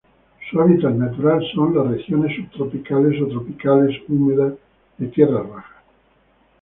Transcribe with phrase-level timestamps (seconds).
[0.49, 4.55] Su hábitat natural son regiones subtropicales o tropicales húmedos
[4.97, 5.83] de tierras bajas.